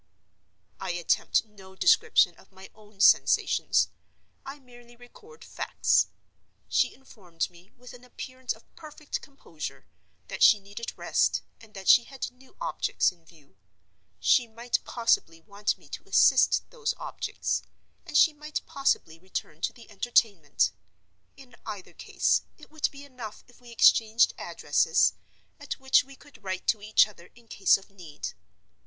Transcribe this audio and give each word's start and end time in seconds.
I 0.79 0.93
attempt 0.93 1.45
no 1.45 1.75
description 1.75 2.33
of 2.35 2.51
my 2.51 2.71
own 2.73 3.01
sensations: 3.01 3.89
I 4.43 4.57
merely 4.57 4.95
record 4.95 5.43
facts. 5.43 6.07
She 6.67 6.95
informed 6.95 7.51
me, 7.51 7.69
with 7.77 7.93
an 7.93 8.03
appearance 8.03 8.51
of 8.53 8.65
perfect 8.75 9.21
composure, 9.21 9.85
that 10.27 10.41
she 10.41 10.59
needed 10.59 10.97
rest, 10.97 11.43
and 11.59 11.75
that 11.75 11.87
she 11.87 12.05
had 12.05 12.31
"new 12.31 12.55
objects 12.59 13.11
in 13.11 13.23
view." 13.25 13.57
She 14.19 14.47
might 14.47 14.83
possibly 14.85 15.39
want 15.41 15.77
me 15.77 15.87
to 15.89 16.09
assist 16.09 16.67
those 16.71 16.95
objects; 16.97 17.61
and 18.03 18.17
she 18.17 18.33
might 18.33 18.65
possibly 18.65 19.19
return 19.19 19.61
to 19.61 19.71
the 19.71 19.87
Entertainment. 19.91 20.71
In 21.37 21.55
either 21.63 21.93
case 21.93 22.41
it 22.57 22.71
would 22.71 22.89
be 22.89 23.05
enough 23.05 23.43
if 23.47 23.61
we 23.61 23.69
exchanged 23.69 24.33
addresses, 24.39 25.13
at 25.59 25.79
which 25.79 26.03
we 26.03 26.15
could 26.15 26.43
write 26.43 26.65
to 26.69 26.81
each 26.81 27.07
other 27.07 27.29
in 27.35 27.47
case 27.47 27.77
of 27.77 27.91
need. 27.91 28.29